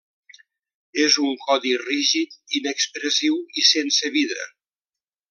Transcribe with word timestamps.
És 1.03 1.17
un 1.25 1.35
codi 1.43 1.73
rígid, 1.83 2.33
inexpressiu 2.61 3.37
i 3.63 3.67
sense 3.77 4.15
vida. 4.21 4.49